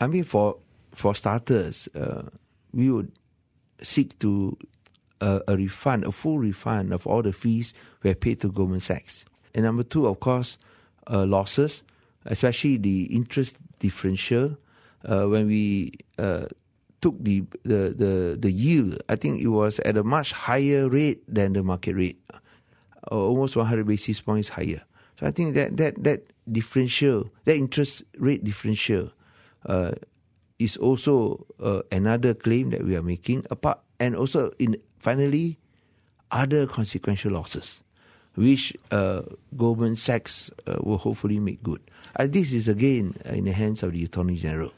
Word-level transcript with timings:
I 0.00 0.06
mean, 0.06 0.22
for 0.24 0.56
for 0.94 1.14
starters, 1.14 1.88
uh, 1.94 2.22
we 2.72 2.90
would 2.90 3.12
seek 3.82 4.18
to 4.18 4.56
a, 5.20 5.40
a, 5.48 5.56
refund, 5.56 6.04
a 6.04 6.12
full 6.12 6.38
refund 6.38 6.92
of 6.92 7.06
all 7.06 7.22
the 7.22 7.32
fees 7.32 7.74
we 8.02 8.08
have 8.08 8.20
paid 8.20 8.40
to 8.40 8.50
Goldman 8.50 8.80
Sachs. 8.80 9.24
And 9.54 9.64
number 9.64 9.82
two, 9.82 10.06
of 10.06 10.20
course, 10.20 10.58
uh, 11.10 11.24
losses, 11.24 11.82
especially 12.26 12.76
the 12.76 13.04
interest 13.04 13.56
differential. 13.78 14.56
Uh, 15.04 15.24
when 15.26 15.46
we 15.46 15.92
uh, 16.18 16.46
took 17.00 17.16
the, 17.22 17.44
the, 17.62 17.94
the, 17.96 18.36
the 18.38 18.50
yield, 18.50 19.00
I 19.08 19.16
think 19.16 19.40
it 19.40 19.48
was 19.48 19.78
at 19.80 19.96
a 19.96 20.04
much 20.04 20.32
higher 20.32 20.88
rate 20.88 21.22
than 21.32 21.52
the 21.52 21.62
market 21.62 21.94
rate, 21.94 22.20
uh, 22.32 22.38
almost 23.10 23.56
100 23.56 23.86
basis 23.86 24.20
points 24.20 24.48
higher. 24.50 24.82
So 25.18 25.26
I 25.26 25.30
think 25.30 25.54
that, 25.54 25.76
that, 25.78 26.02
that 26.04 26.26
differential, 26.50 27.30
that 27.44 27.56
interest 27.56 28.02
rate 28.18 28.44
differential, 28.44 29.12
uh, 29.66 29.92
is 30.58 30.76
also 30.76 31.46
uh, 31.62 31.82
another 31.92 32.34
claim 32.34 32.70
that 32.70 32.84
we 32.84 32.96
are 32.96 33.02
making 33.02 33.44
apart 33.50 33.78
and 34.00 34.16
also 34.16 34.50
in 34.58 34.76
finally 34.98 35.56
other 36.30 36.66
consequential 36.66 37.32
losses 37.32 37.78
which 38.38 38.72
uh, 38.92 39.22
Goldman 39.56 39.96
Sachs 39.96 40.50
uh, 40.66 40.76
will 40.80 40.98
hopefully 40.98 41.40
make 41.40 41.60
good. 41.60 41.80
And 42.14 42.32
this 42.32 42.52
is 42.52 42.68
again 42.68 43.16
in 43.24 43.44
the 43.46 43.52
hands 43.52 43.82
of 43.82 43.92
the 43.92 44.04
Attorney 44.04 44.36
General. 44.36 44.72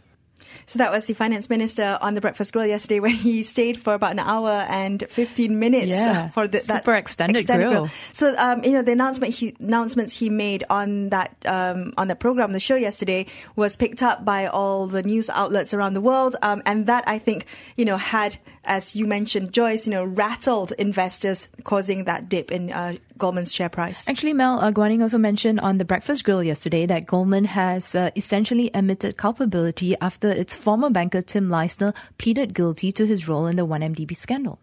So 0.66 0.78
that 0.78 0.90
was 0.90 1.06
the 1.06 1.14
finance 1.14 1.50
minister 1.50 1.98
on 2.00 2.14
the 2.14 2.20
breakfast 2.20 2.52
grill 2.52 2.66
yesterday 2.66 3.00
where 3.04 3.10
he 3.10 3.42
stayed 3.42 3.78
for 3.78 3.94
about 3.94 4.12
an 4.12 4.18
hour 4.18 4.66
and 4.68 5.04
15 5.08 5.58
minutes 5.58 5.92
yeah, 5.92 6.28
for 6.34 6.46
the, 6.46 6.58
that 6.58 6.78
super 6.78 6.94
extended, 6.94 7.40
extended 7.40 7.68
grill. 7.68 7.82
grill. 7.82 7.92
So, 8.12 8.34
um, 8.36 8.62
you 8.64 8.72
know, 8.72 8.82
the 8.82 8.92
announcement 8.92 9.34
he, 9.34 9.54
announcements 9.60 10.14
he 10.14 10.30
made 10.30 10.64
on 10.70 11.10
that, 11.10 11.34
um, 11.46 11.92
on 11.96 12.08
the 12.08 12.16
program, 12.16 12.52
the 12.52 12.60
show 12.60 12.76
yesterday 12.76 13.26
was 13.56 13.76
picked 13.76 14.02
up 14.02 14.24
by 14.24 14.46
all 14.46 14.86
the 14.86 15.02
news 15.02 15.30
outlets 15.30 15.74
around 15.74 15.94
the 15.94 16.00
world. 16.00 16.36
Um, 16.42 16.62
and 16.66 16.86
that 16.86 17.04
I 17.06 17.18
think, 17.18 17.46
you 17.76 17.84
know, 17.84 17.96
had, 17.96 18.38
as 18.64 18.94
you 18.96 19.06
mentioned, 19.06 19.52
Joyce, 19.52 19.86
you 19.86 19.92
know, 19.92 20.04
rattled 20.04 20.72
investors 20.78 21.48
causing 21.64 22.04
that 22.04 22.28
dip 22.28 22.50
in, 22.50 22.70
uh, 22.70 22.96
Goldman's 23.20 23.54
share 23.54 23.68
price. 23.68 24.08
Actually, 24.08 24.32
Mel 24.32 24.58
uh, 24.58 24.72
Guan 24.72 24.90
Eng 24.90 25.02
also 25.02 25.18
mentioned 25.18 25.60
on 25.60 25.78
the 25.78 25.84
Breakfast 25.84 26.24
Grill 26.24 26.42
yesterday 26.42 26.86
that 26.86 27.06
Goldman 27.06 27.44
has 27.44 27.94
uh, 27.94 28.10
essentially 28.16 28.70
admitted 28.74 29.16
culpability 29.16 29.94
after 30.00 30.30
its 30.30 30.54
former 30.54 30.90
banker 30.90 31.22
Tim 31.22 31.48
Leissner 31.48 31.94
pleaded 32.18 32.54
guilty 32.54 32.90
to 32.92 33.06
his 33.06 33.28
role 33.28 33.46
in 33.46 33.56
the 33.56 33.66
1MDB 33.66 34.16
scandal. 34.16 34.58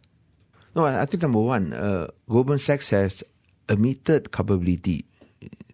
No, 0.75 0.85
I 0.85 1.05
think 1.05 1.23
number 1.23 1.39
one, 1.39 1.73
uh, 1.73 2.07
Goldman 2.29 2.59
Sachs 2.59 2.89
has 2.89 3.23
admitted 3.69 4.31
culpability. 4.31 5.05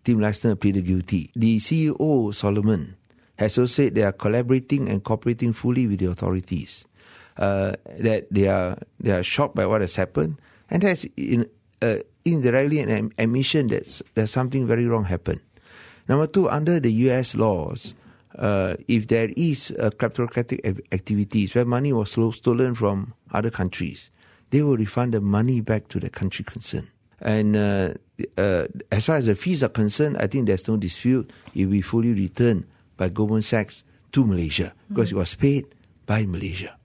Tim 0.03 0.19
Leissner 0.19 0.59
pleaded 0.59 0.85
guilty. 0.85 1.31
The 1.35 1.59
CEO, 1.59 2.33
Solomon, 2.33 2.95
has 3.39 3.57
also 3.57 3.65
said 3.65 3.95
they 3.95 4.03
are 4.03 4.11
collaborating 4.11 4.89
and 4.89 5.03
cooperating 5.03 5.53
fully 5.53 5.87
with 5.87 5.99
the 5.99 6.07
authorities. 6.07 6.85
Uh, 7.35 7.73
that 7.97 8.27
they 8.29 8.47
are 8.47 8.77
they 8.99 9.11
are 9.11 9.23
shocked 9.23 9.55
by 9.55 9.65
what 9.65 9.81
has 9.81 9.95
happened, 9.95 10.37
and 10.69 10.83
has 10.83 11.03
in, 11.17 11.49
uh, 11.81 11.97
indirectly 12.25 12.79
an 12.79 13.11
admission 13.17 13.67
that 13.67 14.01
there's 14.15 14.31
something 14.31 14.67
very 14.67 14.85
wrong 14.85 15.05
happened. 15.05 15.41
Number 16.07 16.27
two, 16.27 16.49
under 16.49 16.79
the 16.79 16.91
U.S. 17.07 17.35
laws, 17.35 17.93
uh, 18.37 18.75
if 18.87 19.07
there 19.07 19.29
is 19.37 19.71
a 19.79 19.89
kleptocratic 19.89 20.81
activities 20.91 21.55
where 21.55 21.65
money 21.65 21.93
was 21.93 22.11
stolen 22.11 22.75
from 22.75 23.13
other 23.31 23.49
countries, 23.49 24.09
they 24.49 24.61
will 24.61 24.77
refund 24.77 25.13
the 25.13 25.21
money 25.21 25.61
back 25.61 25.87
to 25.89 25.99
the 25.99 26.09
country 26.09 26.43
concerned. 26.43 26.89
And 27.21 27.55
uh, 27.55 27.93
uh, 28.37 28.67
as 28.91 29.05
far 29.05 29.15
as 29.15 29.27
the 29.27 29.35
fees 29.35 29.63
are 29.63 29.69
concerned, 29.69 30.17
I 30.17 30.27
think 30.27 30.47
there's 30.47 30.67
no 30.67 30.77
dispute. 30.77 31.31
It 31.55 31.65
will 31.65 31.71
be 31.71 31.81
fully 31.81 32.13
returned 32.13 32.65
by 32.97 33.09
Goldman 33.09 33.41
Sachs 33.41 33.83
to 34.11 34.25
Malaysia 34.25 34.73
because 34.89 35.09
mm-hmm. 35.09 35.17
it 35.17 35.19
was 35.19 35.35
paid 35.35 35.65
by 36.05 36.25
Malaysia. 36.25 36.75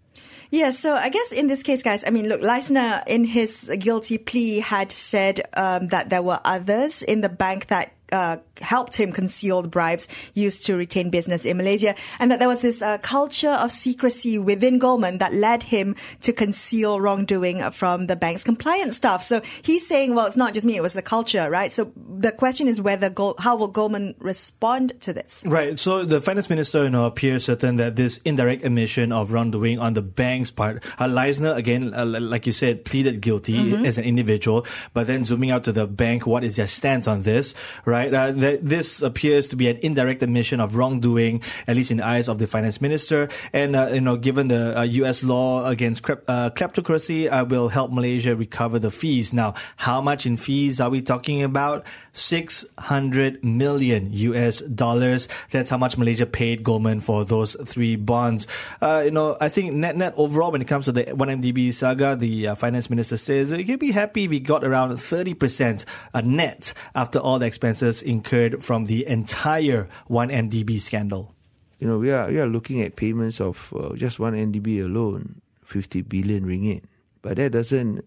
Yeah, 0.50 0.70
so 0.70 0.94
I 0.94 1.10
guess 1.10 1.30
in 1.30 1.46
this 1.46 1.62
case, 1.62 1.82
guys, 1.82 2.04
I 2.06 2.10
mean, 2.10 2.28
look, 2.28 2.40
Leissner 2.40 3.02
in 3.06 3.24
his 3.24 3.70
guilty 3.78 4.16
plea 4.16 4.60
had 4.60 4.90
said 4.90 5.42
um, 5.54 5.88
that 5.88 6.08
there 6.08 6.22
were 6.22 6.40
others 6.44 7.02
in 7.02 7.20
the 7.20 7.28
bank 7.28 7.66
that 7.66 7.92
uh, 8.12 8.38
helped 8.60 8.96
him 8.96 9.12
conceal 9.12 9.62
the 9.62 9.68
bribes 9.68 10.08
used 10.34 10.66
to 10.66 10.76
retain 10.76 11.10
business 11.10 11.44
in 11.44 11.56
Malaysia, 11.56 11.94
and 12.18 12.30
that 12.30 12.38
there 12.38 12.48
was 12.48 12.60
this 12.60 12.82
uh, 12.82 12.98
culture 12.98 13.50
of 13.50 13.72
secrecy 13.72 14.38
within 14.38 14.78
Goldman 14.78 15.18
that 15.18 15.34
led 15.34 15.64
him 15.64 15.96
to 16.22 16.32
conceal 16.32 17.00
wrongdoing 17.00 17.60
from 17.70 18.06
the 18.06 18.16
bank's 18.16 18.44
compliance 18.44 18.96
staff. 18.96 19.22
So 19.22 19.40
he's 19.62 19.86
saying, 19.86 20.14
well, 20.14 20.26
it's 20.26 20.36
not 20.36 20.54
just 20.54 20.66
me; 20.66 20.76
it 20.76 20.82
was 20.82 20.94
the 20.94 21.02
culture, 21.02 21.50
right? 21.50 21.72
So 21.72 21.92
the 21.96 22.32
question 22.32 22.68
is 22.68 22.80
whether 22.80 23.12
how 23.38 23.56
will 23.56 23.68
Goldman 23.68 24.14
respond 24.18 25.00
to 25.02 25.12
this? 25.12 25.44
Right. 25.46 25.78
So 25.78 26.04
the 26.04 26.20
finance 26.20 26.48
minister, 26.50 26.84
you 26.84 26.90
know, 26.90 27.06
appears 27.06 27.44
certain 27.44 27.76
that 27.76 27.96
this 27.96 28.18
indirect 28.24 28.64
admission 28.64 29.12
of 29.12 29.32
wrongdoing 29.32 29.78
on 29.78 29.94
the 29.94 30.02
bank's 30.02 30.50
part, 30.50 30.84
uh, 30.98 31.06
Leissner 31.06 31.56
again, 31.56 31.94
uh, 31.94 32.06
like 32.06 32.46
you 32.46 32.52
said, 32.52 32.84
pleaded 32.84 33.20
guilty 33.20 33.54
mm-hmm. 33.54 33.84
as 33.84 33.98
an 33.98 34.04
individual, 34.04 34.66
but 34.94 35.06
then 35.06 35.24
zooming 35.24 35.50
out 35.50 35.64
to 35.64 35.72
the 35.72 35.86
bank, 35.86 36.26
what 36.26 36.44
is 36.44 36.56
their 36.56 36.66
stance 36.66 37.06
on 37.06 37.22
this, 37.22 37.54
right? 37.84 37.97
Right? 37.98 38.14
Uh, 38.14 38.32
th- 38.32 38.60
this 38.62 39.02
appears 39.02 39.48
to 39.48 39.56
be 39.56 39.68
an 39.68 39.78
indirect 39.82 40.22
admission 40.22 40.60
of 40.60 40.76
wrongdoing, 40.76 41.42
at 41.66 41.76
least 41.76 41.90
in 41.90 41.98
the 41.98 42.06
eyes 42.06 42.28
of 42.28 42.38
the 42.38 42.46
finance 42.46 42.80
minister. 42.80 43.28
And 43.52 43.74
uh, 43.74 43.90
you 43.92 44.00
know, 44.00 44.16
given 44.16 44.48
the 44.48 44.78
uh, 44.78 44.82
U.S. 45.02 45.24
law 45.24 45.66
against 45.66 46.08
uh, 46.08 46.50
kleptocracy, 46.54 47.30
uh, 47.30 47.44
will 47.44 47.68
help 47.68 47.90
Malaysia 47.90 48.36
recover 48.36 48.78
the 48.78 48.90
fees. 48.90 49.34
Now, 49.34 49.54
how 49.76 50.00
much 50.00 50.26
in 50.26 50.36
fees 50.36 50.80
are 50.80 50.90
we 50.90 51.02
talking 51.02 51.42
about? 51.42 51.84
Six 52.12 52.64
hundred 52.78 53.42
million 53.42 54.12
U.S. 54.12 54.60
dollars. 54.60 55.28
That's 55.50 55.70
how 55.70 55.78
much 55.78 55.98
Malaysia 55.98 56.26
paid 56.26 56.62
Goldman 56.62 57.00
for 57.00 57.24
those 57.24 57.56
three 57.66 57.96
bonds. 57.96 58.46
Uh, 58.80 59.02
you 59.04 59.10
know, 59.10 59.36
I 59.40 59.48
think 59.48 59.74
net 59.74 59.96
net 59.96 60.14
overall, 60.16 60.52
when 60.52 60.62
it 60.62 60.68
comes 60.68 60.86
to 60.86 60.92
the 60.92 61.04
1MDB 61.04 61.72
saga, 61.72 62.16
the 62.16 62.54
finance 62.56 62.90
minister 62.90 63.16
says 63.16 63.50
he'd 63.50 63.78
be 63.78 63.92
happy 63.92 64.24
if 64.24 64.30
he 64.30 64.40
got 64.40 64.62
around 64.64 64.96
thirty 64.96 65.34
percent 65.34 65.84
net 66.14 66.74
after 66.94 67.18
all 67.18 67.38
the 67.38 67.46
expenses 67.46 67.87
incurred 68.02 68.62
from 68.62 68.84
the 68.84 69.06
entire 69.06 69.88
1MDB 70.10 70.80
scandal. 70.80 71.34
You 71.78 71.86
know, 71.88 71.98
we 71.98 72.10
are 72.10 72.28
we 72.28 72.40
are 72.40 72.46
looking 72.46 72.82
at 72.82 72.96
payments 72.96 73.40
of 73.40 73.72
uh, 73.72 73.94
just 73.94 74.18
one 74.18 74.34
MDB 74.34 74.84
alone, 74.84 75.40
50 75.64 76.02
billion 76.02 76.44
ringgit. 76.44 76.82
But 77.22 77.36
that 77.36 77.52
doesn't 77.52 78.04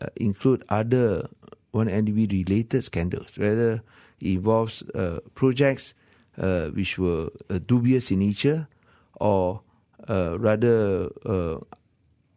uh, 0.00 0.06
include 0.16 0.64
other 0.68 1.28
one 1.70 1.86
MDB 1.86 2.30
related 2.32 2.84
scandals, 2.84 3.36
whether 3.36 3.82
it 4.20 4.26
involves 4.34 4.82
uh, 4.94 5.20
projects 5.34 5.94
uh, 6.38 6.68
which 6.68 6.98
were 6.98 7.30
uh, 7.50 7.58
dubious 7.66 8.10
in 8.10 8.20
nature 8.20 8.68
or 9.20 9.60
uh, 10.08 10.38
rather 10.38 11.10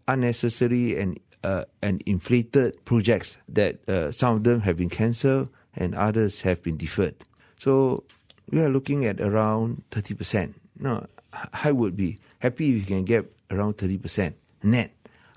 unnecessary 0.08 1.00
and 1.00 1.20
uh, 1.44 1.66
and 1.82 2.02
inflated 2.06 2.74
projects 2.86 3.38
that 3.50 3.78
uh, 3.90 4.12
some 4.12 4.36
of 4.38 4.44
them 4.44 4.62
have 4.62 4.78
been 4.78 4.90
cancelled 4.90 5.50
and 5.76 5.96
others 5.96 6.42
have 6.42 6.62
been 6.64 6.78
deferred. 6.78 7.16
So 7.58 8.04
we 8.50 8.62
are 8.62 8.70
looking 8.70 9.06
at 9.06 9.22
around 9.22 9.84
30%. 9.92 10.54
Now, 10.80 11.08
I 11.54 11.72
would 11.72 11.96
be 11.96 12.20
happy 12.40 12.76
if 12.76 12.82
we 12.82 12.86
can 12.86 13.06
get 13.06 13.32
around 13.50 13.78
30% 13.78 14.34
net 14.64 14.92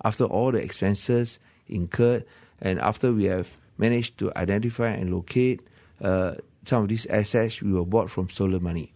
after 0.05 0.25
all 0.25 0.53
the 0.53 0.59
expenses 0.59 1.39
incurred 1.69 2.25
and 2.61 2.81
after 2.81 3.13
we 3.13 3.25
have 3.25 3.51
managed 3.79 4.19
to 4.19 4.33
identify 4.37 4.91
and 4.91 5.13
locate 5.13 5.63
uh, 6.01 6.35
some 6.65 6.83
of 6.83 6.89
these 6.89 7.07
assets 7.07 7.63
we 7.63 7.73
were 7.73 7.85
bought 7.85 8.11
from 8.11 8.29
stolen 8.29 8.63
money. 8.63 8.93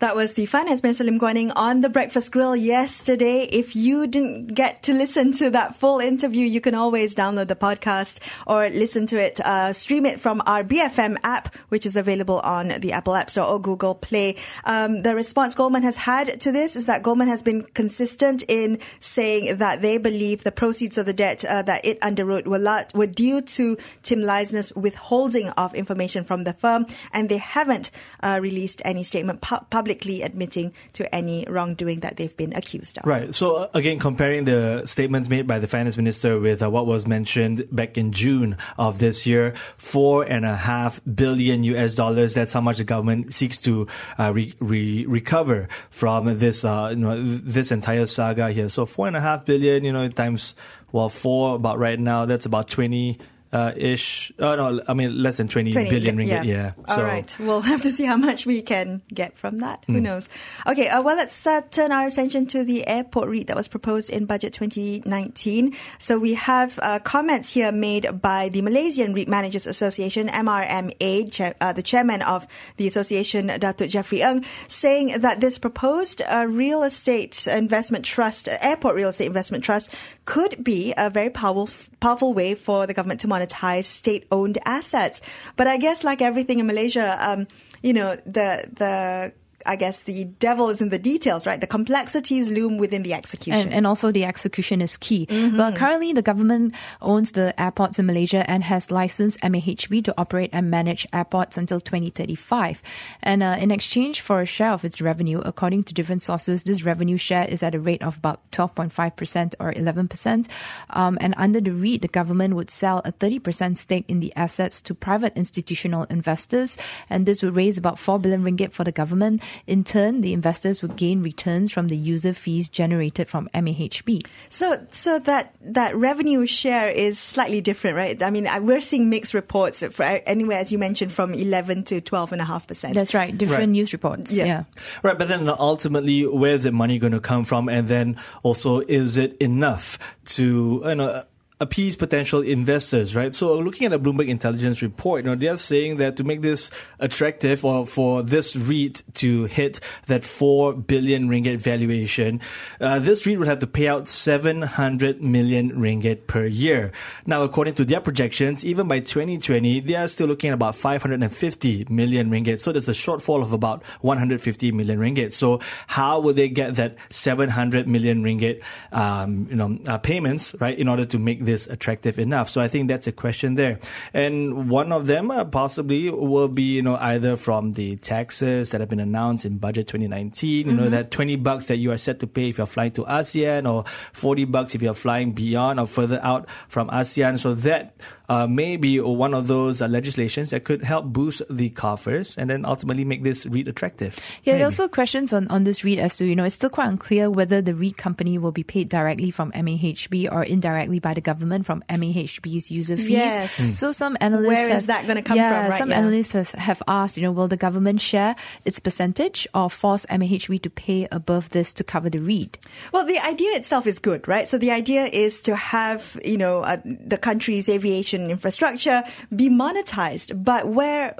That 0.00 0.16
was 0.16 0.32
the 0.32 0.46
Finance 0.46 0.82
Minister 0.82 1.04
Lim 1.04 1.20
Guan 1.20 1.52
on 1.56 1.82
the 1.82 1.90
Breakfast 1.90 2.32
Grill 2.32 2.56
yesterday. 2.56 3.42
If 3.52 3.76
you 3.76 4.06
didn't 4.06 4.46
get 4.54 4.82
to 4.84 4.94
listen 4.94 5.30
to 5.32 5.50
that 5.50 5.76
full 5.76 6.00
interview, 6.00 6.46
you 6.46 6.62
can 6.62 6.74
always 6.74 7.14
download 7.14 7.48
the 7.48 7.54
podcast 7.54 8.18
or 8.46 8.70
listen 8.70 9.04
to 9.08 9.20
it, 9.20 9.40
uh, 9.40 9.74
stream 9.74 10.06
it 10.06 10.18
from 10.18 10.40
our 10.46 10.64
BFM 10.64 11.18
app, 11.22 11.54
which 11.68 11.84
is 11.84 11.96
available 11.96 12.40
on 12.40 12.68
the 12.80 12.92
Apple 12.92 13.14
App 13.14 13.28
Store 13.28 13.44
or 13.44 13.60
Google 13.60 13.94
Play. 13.94 14.36
Um, 14.64 15.02
the 15.02 15.14
response 15.14 15.54
Goldman 15.54 15.82
has 15.82 15.96
had 15.96 16.40
to 16.40 16.50
this 16.50 16.76
is 16.76 16.86
that 16.86 17.02
Goldman 17.02 17.28
has 17.28 17.42
been 17.42 17.64
consistent 17.74 18.42
in 18.48 18.78
saying 19.00 19.58
that 19.58 19.82
they 19.82 19.98
believe 19.98 20.44
the 20.44 20.52
proceeds 20.52 20.96
of 20.96 21.04
the 21.04 21.12
debt 21.12 21.44
uh, 21.44 21.60
that 21.60 21.84
it 21.84 22.00
underwrote 22.00 22.46
were, 22.46 22.58
lot, 22.58 22.90
were 22.94 23.06
due 23.06 23.42
to 23.42 23.76
Tim 24.02 24.20
Leissner's 24.20 24.74
withholding 24.74 25.50
of 25.50 25.74
information 25.74 26.24
from 26.24 26.44
the 26.44 26.54
firm, 26.54 26.86
and 27.12 27.28
they 27.28 27.36
haven't 27.36 27.90
uh, 28.22 28.38
released 28.40 28.80
any 28.86 29.02
statement 29.02 29.42
pu- 29.42 29.60
publicly 29.90 30.22
admitting 30.22 30.72
to 30.92 31.12
any 31.12 31.44
wrongdoing 31.48 32.00
that 32.00 32.16
they've 32.16 32.36
been 32.36 32.54
accused 32.54 32.96
of. 32.98 33.04
Right. 33.04 33.34
So 33.34 33.56
uh, 33.56 33.68
again, 33.74 33.98
comparing 33.98 34.44
the 34.44 34.86
statements 34.86 35.28
made 35.28 35.46
by 35.46 35.58
the 35.58 35.66
finance 35.66 35.96
minister 35.96 36.38
with 36.38 36.62
uh, 36.62 36.70
what 36.70 36.86
was 36.86 37.08
mentioned 37.08 37.66
back 37.72 37.98
in 37.98 38.12
June 38.12 38.56
of 38.78 39.00
this 39.00 39.26
year, 39.26 39.54
four 39.78 40.22
and 40.22 40.44
a 40.44 40.54
half 40.54 41.00
billion 41.12 41.64
US 41.64 41.96
dollars. 41.96 42.34
That's 42.34 42.52
how 42.52 42.60
much 42.60 42.78
the 42.78 42.84
government 42.84 43.34
seeks 43.34 43.58
to 43.58 43.88
uh, 44.16 44.32
re- 44.32 44.54
re- 44.60 45.06
recover 45.06 45.66
from 45.90 46.38
this, 46.38 46.64
uh, 46.64 46.90
you 46.90 46.96
know, 46.96 47.20
this 47.20 47.72
entire 47.72 48.06
saga 48.06 48.50
here. 48.50 48.68
So 48.68 48.86
four 48.86 49.08
and 49.08 49.16
a 49.16 49.20
half 49.20 49.44
billion, 49.44 49.82
you 49.82 49.92
know, 49.92 50.08
times 50.08 50.54
well 50.92 51.08
four 51.08 51.56
about 51.56 51.78
right 51.78 51.98
now. 51.98 52.26
That's 52.26 52.46
about 52.46 52.68
twenty 52.68 53.18
uh, 53.52 53.72
ish. 53.76 54.32
Oh 54.38 54.54
no, 54.54 54.82
I 54.86 54.94
mean 54.94 55.22
less 55.22 55.38
than 55.38 55.48
twenty 55.48 55.72
20, 55.72 55.90
billion 55.90 56.16
ringgit. 56.16 56.44
Yeah. 56.44 56.72
All 56.88 57.02
right. 57.02 57.34
We'll 57.38 57.62
have 57.62 57.82
to 57.82 57.90
see 57.90 58.04
how 58.04 58.16
much 58.16 58.46
we 58.46 58.62
can 58.62 59.02
get 59.12 59.36
from 59.36 59.58
that. 59.58 59.84
Hmm. 59.86 59.94
Who 59.94 60.00
knows? 60.00 60.28
Okay. 60.66 60.88
Uh, 60.88 61.02
well, 61.02 61.16
let's 61.16 61.46
uh, 61.46 61.62
turn 61.70 61.92
our 61.92 62.06
attention 62.06 62.46
to 62.48 62.64
the 62.64 62.86
airport 62.86 63.28
REIT 63.28 63.48
that 63.48 63.56
was 63.56 63.68
proposed 63.68 64.10
in 64.10 64.26
Budget 64.26 64.52
2019. 64.52 65.74
So 65.98 66.18
we 66.18 66.34
have 66.34 66.78
uh, 66.82 67.00
comments 67.00 67.50
here 67.50 67.72
made 67.72 68.20
by 68.20 68.48
the 68.48 68.62
Malaysian 68.62 69.14
REIT 69.14 69.28
Managers 69.28 69.66
Association, 69.66 70.28
MRMA, 70.28 71.32
chair, 71.32 71.54
uh, 71.60 71.72
the 71.72 71.82
chairman 71.82 72.22
of 72.22 72.46
the 72.76 72.86
association, 72.86 73.48
Datuk 73.48 73.88
Jeffrey 73.88 74.22
Ng, 74.22 74.44
saying 74.68 75.20
that 75.20 75.40
this 75.40 75.58
proposed 75.58 76.22
uh, 76.22 76.46
real 76.48 76.82
estate 76.82 77.46
investment 77.48 78.04
trust, 78.04 78.48
airport 78.60 78.94
real 78.94 79.08
estate 79.08 79.26
investment 79.26 79.64
trust, 79.64 79.90
could 80.30 80.62
be 80.62 80.94
a 80.96 81.10
very 81.10 81.28
powerful, 81.28 81.68
powerful 81.98 82.32
way 82.32 82.54
for 82.54 82.86
the 82.86 82.94
government 82.94 83.18
to 83.18 83.26
monetize 83.26 83.82
state-owned 83.82 84.58
assets. 84.64 85.20
But 85.56 85.66
I 85.66 85.76
guess, 85.76 86.04
like 86.04 86.22
everything 86.22 86.60
in 86.60 86.66
Malaysia, 86.70 87.18
um, 87.18 87.48
you 87.82 87.92
know, 87.92 88.14
the 88.26 88.70
the 88.70 89.32
I 89.66 89.76
guess 89.76 90.00
the 90.00 90.24
devil 90.24 90.70
is 90.70 90.80
in 90.80 90.88
the 90.88 90.98
details, 90.98 91.46
right? 91.46 91.60
The 91.60 91.66
complexities 91.66 92.48
loom 92.48 92.78
within 92.78 93.02
the 93.02 93.14
execution. 93.14 93.60
And, 93.60 93.72
and 93.72 93.86
also 93.86 94.10
the 94.10 94.24
execution 94.24 94.80
is 94.80 94.96
key. 94.96 95.26
Mm-hmm. 95.26 95.56
But 95.56 95.76
currently, 95.76 96.12
the 96.12 96.22
government 96.22 96.74
owns 97.00 97.32
the 97.32 97.58
airports 97.60 97.98
in 97.98 98.06
Malaysia 98.06 98.48
and 98.50 98.64
has 98.64 98.90
licensed 98.90 99.40
MAHB 99.40 100.04
to 100.04 100.14
operate 100.18 100.50
and 100.52 100.70
manage 100.70 101.06
airports 101.12 101.56
until 101.56 101.80
2035. 101.80 102.82
And 103.22 103.42
uh, 103.42 103.56
in 103.58 103.70
exchange 103.70 104.20
for 104.20 104.40
a 104.40 104.46
share 104.46 104.72
of 104.72 104.84
its 104.84 105.00
revenue, 105.00 105.40
according 105.44 105.84
to 105.84 105.94
different 105.94 106.22
sources, 106.22 106.62
this 106.64 106.82
revenue 106.82 107.16
share 107.16 107.46
is 107.48 107.62
at 107.62 107.74
a 107.74 107.80
rate 107.80 108.02
of 108.02 108.16
about 108.16 108.40
12.5% 108.52 109.54
or 109.60 109.72
11%. 109.72 110.48
Um, 110.90 111.18
and 111.20 111.34
under 111.36 111.60
the 111.60 111.72
REIT, 111.72 112.02
the 112.02 112.08
government 112.08 112.54
would 112.54 112.70
sell 112.70 113.02
a 113.04 113.12
30% 113.12 113.76
stake 113.76 114.04
in 114.08 114.20
the 114.20 114.32
assets 114.36 114.80
to 114.82 114.94
private 114.94 115.36
institutional 115.36 116.04
investors. 116.04 116.78
And 117.08 117.26
this 117.26 117.42
would 117.42 117.54
raise 117.54 117.78
about 117.78 117.98
4 117.98 118.18
billion 118.18 118.42
ringgit 118.42 118.72
for 118.72 118.84
the 118.84 118.92
government. 118.92 119.42
In 119.66 119.84
turn, 119.84 120.20
the 120.20 120.32
investors 120.32 120.82
would 120.82 120.96
gain 120.96 121.22
returns 121.22 121.72
from 121.72 121.88
the 121.88 121.96
user 121.96 122.32
fees 122.32 122.68
generated 122.68 123.28
from 123.28 123.48
MAHB. 123.54 124.26
So, 124.48 124.86
so 124.90 125.18
that 125.20 125.54
that 125.60 125.94
revenue 125.96 126.46
share 126.46 126.88
is 126.88 127.18
slightly 127.18 127.60
different, 127.60 127.96
right? 127.96 128.22
I 128.22 128.30
mean, 128.30 128.48
we're 128.62 128.80
seeing 128.80 129.10
mixed 129.10 129.34
reports 129.34 129.82
for 129.82 130.02
anywhere, 130.02 130.58
as 130.58 130.72
you 130.72 130.78
mentioned, 130.78 131.12
from 131.12 131.34
eleven 131.34 131.84
to 131.84 132.00
twelve 132.00 132.32
and 132.32 132.40
a 132.40 132.44
half 132.44 132.66
percent. 132.66 132.94
That's 132.94 133.14
right, 133.14 133.36
different 133.36 133.60
Right. 133.60 133.68
news 133.68 133.92
reports. 133.92 134.32
Yeah. 134.32 134.44
yeah. 134.44 134.64
Right, 135.02 135.18
but 135.18 135.28
then 135.28 135.48
ultimately, 135.48 136.26
where's 136.26 136.64
the 136.64 136.72
money 136.72 136.98
going 136.98 137.12
to 137.12 137.20
come 137.20 137.44
from? 137.44 137.68
And 137.68 137.88
then 137.88 138.16
also, 138.42 138.80
is 138.80 139.16
it 139.16 139.36
enough 139.38 139.98
to 140.36 140.82
you 140.84 140.94
know 140.94 141.24
appease 141.60 141.96
potential 141.96 142.40
investors? 142.40 143.14
Right. 143.14 143.34
So, 143.34 143.58
looking 143.58 143.86
at 143.86 143.90
the 143.90 144.00
Bloomberg 144.00 144.28
Intelligence 144.28 144.82
report, 144.82 145.24
you 145.24 145.30
know, 145.30 145.36
they're 145.36 145.56
saying 145.56 145.98
that 145.98 146.16
to 146.16 146.24
make 146.24 146.42
this 146.42 146.70
attractive 146.98 147.64
or 147.64 147.86
for 147.86 148.22
this 148.22 148.56
REIT 148.56 149.02
to 149.14 149.44
hit 149.44 149.80
that 150.06 150.24
four 150.24 150.72
billion 150.72 151.28
ringgit 151.28 151.58
valuation, 151.58 152.40
uh, 152.80 152.98
this 152.98 153.26
REIT 153.26 153.38
would 153.38 153.48
have 153.48 153.58
to 153.60 153.66
pay 153.66 153.88
out 153.88 154.08
seven 154.08 154.62
hundred 154.62 155.22
million 155.22 155.72
ringgit 155.72 156.26
per 156.26 156.46
year. 156.46 156.92
Now, 157.26 157.42
according 157.42 157.74
to 157.74 157.84
their 157.84 158.00
projections, 158.00 158.64
even 158.64 158.88
by 158.88 159.00
2020, 159.00 159.80
they 159.80 159.94
are 159.94 160.08
still 160.08 160.26
looking 160.26 160.50
at 160.50 160.54
about 160.54 160.74
550 160.76 161.86
million 161.88 162.30
ringgit. 162.30 162.60
So 162.60 162.72
there's 162.72 162.88
a 162.88 162.92
shortfall 162.92 163.42
of 163.42 163.52
about 163.52 163.84
150 164.00 164.72
million 164.72 164.98
ringgit. 164.98 165.32
So 165.32 165.60
how 165.86 166.20
will 166.20 166.34
they 166.34 166.48
get 166.48 166.76
that 166.76 166.96
700 167.10 167.86
million 167.88 168.22
ringgit, 168.22 168.62
um, 168.92 169.46
you 169.50 169.56
know, 169.56 169.78
uh, 169.86 169.98
payments, 169.98 170.54
right, 170.60 170.78
in 170.78 170.88
order 170.88 171.04
to 171.06 171.18
make 171.18 171.44
this 171.50 171.66
attractive 171.66 172.18
enough? 172.18 172.48
So 172.48 172.60
I 172.60 172.68
think 172.68 172.88
that's 172.88 173.06
a 173.06 173.12
question 173.12 173.54
there. 173.54 173.80
And 174.14 174.70
one 174.70 174.92
of 174.92 175.06
them 175.06 175.30
uh, 175.30 175.44
possibly 175.44 176.10
will 176.10 176.48
be, 176.48 176.62
you 176.62 176.82
know, 176.82 176.96
either 176.96 177.36
from 177.36 177.72
the 177.72 177.96
taxes 177.96 178.70
that 178.70 178.80
have 178.80 178.88
been 178.88 179.00
announced 179.00 179.44
in 179.44 179.58
budget 179.58 179.88
2019, 179.88 180.68
you 180.68 180.72
know, 180.72 180.88
that 180.88 181.10
20 181.10 181.36
bucks 181.36 181.66
that 181.66 181.76
you 181.76 181.90
are 181.90 181.98
set 181.98 182.20
to 182.20 182.26
pay 182.26 182.48
if 182.50 182.58
you're 182.58 182.66
flying 182.66 182.92
to 182.92 183.02
ASEAN 183.04 183.70
or 183.70 183.84
40 184.12 184.44
bucks 184.46 184.74
if 184.74 184.82
you're 184.82 184.94
flying 184.94 185.32
beyond 185.32 185.80
or 185.80 185.86
further 185.86 186.20
out 186.22 186.48
from 186.68 186.88
ASEAN. 186.90 187.38
So 187.38 187.54
that 187.54 187.96
uh, 188.30 188.46
may 188.46 188.76
be 188.76 189.00
one 189.00 189.34
of 189.34 189.48
those 189.48 189.82
uh, 189.82 189.88
legislations 189.88 190.50
that 190.50 190.62
could 190.62 190.82
help 190.82 191.06
boost 191.06 191.42
the 191.50 191.68
coffers 191.70 192.38
and 192.38 192.48
then 192.48 192.64
ultimately 192.64 193.04
make 193.04 193.24
this 193.24 193.44
REIT 193.44 193.66
attractive. 193.66 194.20
Yeah, 194.44 194.54
there 194.54 194.62
are 194.62 194.66
also 194.66 194.86
questions 194.86 195.32
on, 195.32 195.48
on 195.48 195.64
this 195.64 195.82
REIT 195.82 195.98
as 195.98 196.16
to, 196.18 196.24
you 196.24 196.36
know, 196.36 196.44
it's 196.44 196.54
still 196.54 196.70
quite 196.70 196.86
unclear 196.86 197.28
whether 197.28 197.60
the 197.60 197.74
REIT 197.74 197.96
company 197.96 198.38
will 198.38 198.52
be 198.52 198.62
paid 198.62 198.88
directly 198.88 199.32
from 199.32 199.50
MAHB 199.50 200.30
or 200.30 200.44
indirectly 200.44 201.00
by 201.00 201.12
the 201.12 201.20
government 201.20 201.39
from 201.64 201.82
MAHB's 201.88 202.70
user 202.70 202.96
fees. 202.96 203.10
Yes. 203.10 203.58
Mm. 203.60 203.74
So 203.74 203.92
some 203.92 204.16
analysts 204.20 204.48
Where 204.48 204.68
is 204.70 204.74
have- 204.74 204.86
that 204.88 205.06
gonna 205.06 205.22
come 205.22 205.36
yeah, 205.36 205.62
from, 205.62 205.70
right? 205.70 205.78
Some 205.78 205.90
Yeah. 205.90 205.98
analysts 205.98 206.32
has, 206.32 206.50
have 206.52 206.82
asked, 206.86 207.16
you 207.16 207.22
know, 207.22 207.32
will 207.32 207.48
the 207.48 207.56
government 207.56 208.00
share 208.00 208.36
its 208.64 208.78
percentage 208.80 209.46
or 209.54 209.70
force 209.70 210.04
MAHB 210.10 210.60
to 210.62 210.70
pay 210.70 211.06
above 211.10 211.50
this 211.50 211.72
to 211.74 211.84
cover 211.84 212.10
the 212.10 212.18
REIT? 212.20 212.58
Well, 212.92 213.04
the 213.06 213.18
idea 213.18 213.52
itself 213.56 213.86
is 213.86 213.98
good, 213.98 214.26
right? 214.28 214.48
So 214.48 214.58
the 214.58 214.70
idea 214.70 215.06
is 215.06 215.40
to 215.42 215.56
have, 215.56 216.20
you 216.24 216.36
know, 216.36 216.60
uh, 216.60 216.76
the 216.84 217.18
country's 217.18 217.68
aviation 217.68 218.30
infrastructure 218.30 219.02
be 219.34 219.48
monetized. 219.48 220.44
But 220.44 220.68
where 220.68 221.16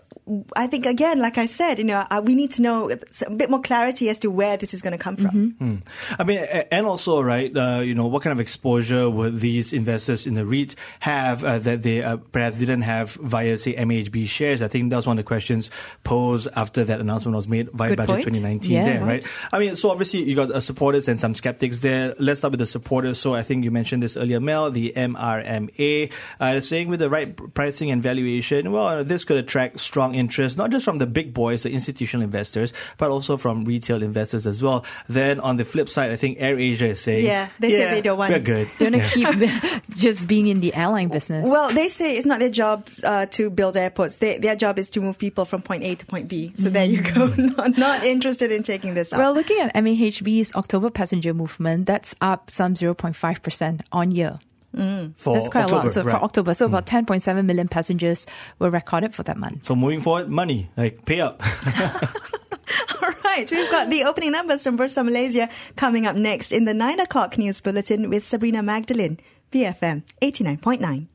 I 0.57 0.67
think 0.67 0.87
again, 0.87 1.19
like 1.19 1.39
I 1.39 1.47
said, 1.47 1.79
you 1.79 1.85
know, 1.85 2.05
uh, 2.11 2.23
we 2.25 2.35
need 2.35 2.51
to 2.53 2.63
know 2.63 2.91
a 2.91 3.31
bit 3.31 3.51
more 3.51 3.61
clarity 3.61 4.09
as 4.09 4.19
to 4.21 4.31
where 4.31 4.57
this 4.57 4.75
is 4.75 4.83
going 4.83 4.93
to 4.93 4.99
come 4.99 5.17
from. 5.17 5.31
Mm-hmm. 5.31 5.77
I 6.19 6.25
mean, 6.25 6.39
and 6.39 6.87
also, 6.87 7.21
right, 7.21 7.55
uh, 7.57 7.81
you 7.81 7.95
know, 7.95 8.07
what 8.07 8.23
kind 8.23 8.33
of 8.33 8.41
exposure 8.41 9.09
would 9.09 9.41
these 9.41 9.73
investors 9.73 10.27
in 10.27 10.35
the 10.35 10.47
REIT 10.47 10.77
have 11.01 11.45
uh, 11.45 11.59
that 11.61 11.83
they 11.83 12.03
uh, 12.03 12.17
perhaps 12.17 12.59
didn't 12.59 12.83
have 12.83 13.13
via, 13.15 13.59
say, 13.59 13.75
MHB 13.75 14.27
shares? 14.27 14.63
I 14.63 14.69
think 14.69 14.91
that 14.91 14.97
was 14.97 15.07
one 15.07 15.19
of 15.19 15.25
the 15.25 15.29
questions 15.29 15.71
posed 16.05 16.49
after 16.55 16.85
that 16.85 17.01
announcement 17.01 17.35
was 17.35 17.49
made 17.49 17.71
via 17.73 17.91
Good 17.91 17.99
Budget 17.99 18.15
point. 18.17 18.25
2019 18.25 18.73
Yeah, 18.73 18.85
there, 18.85 19.01
right. 19.01 19.25
right? 19.25 19.27
I 19.53 19.59
mean, 19.59 19.77
so 19.77 19.91
obviously 19.91 20.23
you 20.23 20.37
got 20.37 20.51
uh, 20.51 20.61
supporters 20.61 21.09
and 21.09 21.19
some 21.19 21.35
skeptics 21.35 21.83
there. 21.83 22.15
Let's 22.19 22.41
start 22.41 22.53
with 22.53 22.61
the 22.61 22.67
supporters. 22.67 23.19
So 23.19 23.35
I 23.35 23.43
think 23.43 23.65
you 23.65 23.71
mentioned 23.71 24.03
this 24.03 24.17
earlier, 24.17 24.41
Mel, 24.41 24.71
the 24.71 24.93
MRMA, 24.97 26.13
uh, 26.39 26.61
saying 26.61 26.89
with 26.89 27.01
the 27.01 27.11
right 27.11 27.37
pricing 27.55 27.91
and 27.91 28.03
valuation, 28.03 28.73
well, 28.73 29.05
this 29.05 29.25
could 29.25 29.39
attract 29.39 29.81
strong 29.81 30.15
interest, 30.21 30.59
not 30.59 30.71
just 30.71 30.85
from 30.85 30.99
the 30.99 31.07
big 31.07 31.33
boys, 31.35 31.63
the 31.65 31.71
institutional 31.73 32.23
investors, 32.23 32.73
but 32.99 33.11
also 33.11 33.37
from 33.37 33.65
retail 33.65 34.03
investors 34.03 34.47
as 34.47 34.63
well. 34.63 34.85
Then 35.09 35.41
on 35.41 35.57
the 35.57 35.65
flip 35.65 35.89
side, 35.89 36.13
I 36.13 36.17
think 36.17 36.39
AirAsia 36.39 36.83
is 36.95 37.01
saying, 37.01 37.25
Yeah, 37.27 37.49
they 37.59 37.71
said 37.73 37.93
they 37.95 38.01
don't 38.03 38.19
want- 38.19 38.31
We're 38.33 38.39
good. 38.41 38.69
They 38.79 38.91
want 38.91 39.03
to 39.03 39.09
keep 39.09 39.83
just 39.97 40.29
being 40.29 40.47
in 40.47 40.61
the 40.61 40.75
airline 40.75 41.09
business. 41.09 41.49
Well, 41.49 41.73
they 41.73 41.89
say 41.89 42.17
it's 42.17 42.27
not 42.27 42.39
their 42.39 42.51
job 42.51 42.87
uh, 43.03 43.27
to 43.37 43.51
build 43.51 43.77
airports. 43.77 44.17
They, 44.17 44.39
their 44.39 44.57
job 44.57 44.79
is 44.79 44.91
to 44.91 45.01
move 45.01 45.19
people 45.19 45.45
from 45.45 45.63
point 45.63 45.83
A 45.85 45.95
to 45.97 46.07
point 46.07 46.29
B. 46.29 46.53
So 46.57 46.69
there 46.71 46.85
you 46.85 47.03
go. 47.03 47.27
not, 47.57 47.79
not 47.79 48.05
interested 48.05 48.53
in 48.53 48.63
taking 48.63 48.95
this 48.95 49.13
up. 49.13 49.19
Well, 49.19 49.33
looking 49.33 49.59
at 49.61 49.75
MAHB's 49.75 50.55
October 50.55 50.91
passenger 50.91 51.33
movement, 51.35 51.87
that's 51.87 52.15
up 52.21 52.51
some 52.51 52.75
0.5% 52.75 53.81
on 53.93 54.11
year. 54.13 54.39
Mm. 54.77 55.15
For 55.17 55.35
That's 55.35 55.49
quite 55.49 55.65
October, 55.65 55.81
a 55.81 55.85
lot. 55.85 55.91
So 55.91 56.03
right. 56.03 56.13
for 56.13 56.23
October, 56.23 56.55
so 56.55 56.67
about 56.67 56.87
mm. 56.87 57.07
10.7 57.07 57.45
million 57.45 57.69
passengers 57.69 58.27
were 58.59 58.71
recorded 58.71 59.15
for 59.15 59.23
that 59.25 59.37
month. 59.37 59.65
So 59.65 59.75
moving 59.75 60.01
forward, 60.01 60.29
money, 60.29 60.71
like 60.77 61.05
pay 61.05 61.21
up. 61.21 61.43
All 63.03 63.11
right, 63.25 63.51
we've 63.51 63.71
got 63.71 63.91
the 63.91 64.05
opening 64.05 64.33
numbers 64.33 64.63
from 64.63 64.79
Bursa 64.79 65.05
Malaysia 65.05 65.49
coming 65.77 66.07
up 66.07 66.15
next 66.15 66.53
in 66.53 66.67
the 66.67 66.75
9 66.75 67.01
o'clock 67.01 67.37
news 67.37 67.61
bulletin 67.61 68.09
with 68.11 68.25
Sabrina 68.25 68.63
Magdalene, 68.63 69.19
BFM 69.51 70.05
89.9. 70.23 71.09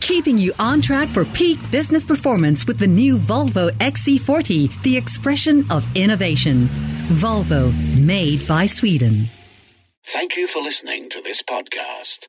Keeping 0.00 0.38
you 0.38 0.52
on 0.58 0.80
track 0.80 1.08
for 1.08 1.24
peak 1.24 1.58
business 1.70 2.04
performance 2.04 2.66
with 2.66 2.78
the 2.78 2.86
new 2.86 3.18
Volvo 3.18 3.70
XC40, 3.70 4.82
the 4.82 4.96
expression 4.96 5.64
of 5.70 5.84
innovation. 5.96 6.66
Volvo, 7.08 7.72
made 7.98 8.46
by 8.46 8.66
Sweden. 8.66 9.28
Thank 10.04 10.36
you 10.36 10.46
for 10.46 10.62
listening 10.62 11.08
to 11.10 11.20
this 11.20 11.42
podcast. 11.42 12.28